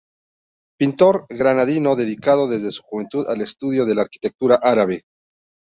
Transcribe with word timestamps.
Pintor 0.79 1.27
granadino, 1.29 1.95
dedicado 1.95 2.47
desde 2.47 2.71
su 2.71 2.81
juventud 2.81 3.27
al 3.29 3.41
estudio 3.41 3.85
de 3.85 3.93
la 3.93 4.01
arquitectura 4.01 4.55
árabe. 4.55 5.03